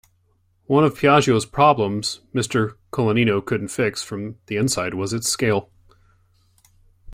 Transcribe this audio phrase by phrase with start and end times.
[0.65, 2.73] One of Piaggio's problems Mr.
[2.91, 5.69] Colaninno couldn't fix from the inside was its scale.